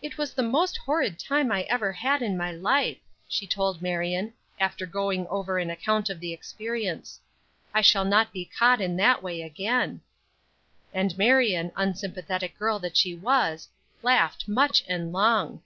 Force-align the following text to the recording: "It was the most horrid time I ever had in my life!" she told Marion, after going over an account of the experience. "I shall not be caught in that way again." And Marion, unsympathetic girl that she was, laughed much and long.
"It 0.00 0.16
was 0.16 0.32
the 0.32 0.42
most 0.42 0.78
horrid 0.78 1.18
time 1.18 1.52
I 1.52 1.64
ever 1.64 1.92
had 1.92 2.22
in 2.22 2.38
my 2.38 2.50
life!" 2.52 2.96
she 3.28 3.46
told 3.46 3.82
Marion, 3.82 4.32
after 4.58 4.86
going 4.86 5.26
over 5.26 5.58
an 5.58 5.68
account 5.68 6.08
of 6.08 6.20
the 6.20 6.32
experience. 6.32 7.20
"I 7.74 7.82
shall 7.82 8.06
not 8.06 8.32
be 8.32 8.46
caught 8.46 8.80
in 8.80 8.96
that 8.96 9.22
way 9.22 9.42
again." 9.42 10.00
And 10.94 11.18
Marion, 11.18 11.70
unsympathetic 11.76 12.58
girl 12.58 12.78
that 12.78 12.96
she 12.96 13.14
was, 13.14 13.68
laughed 14.02 14.48
much 14.48 14.84
and 14.88 15.12
long. 15.12 15.62